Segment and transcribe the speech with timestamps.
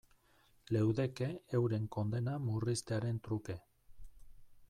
[0.75, 1.27] Leudeke
[1.59, 3.59] euren kondena murriztearen truke.